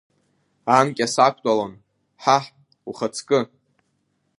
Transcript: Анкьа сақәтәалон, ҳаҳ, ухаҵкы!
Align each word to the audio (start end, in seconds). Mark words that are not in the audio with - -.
Анкьа 0.77 1.07
сақәтәалон, 1.13 1.73
ҳаҳ, 2.23 2.45
ухаҵкы! 2.89 3.39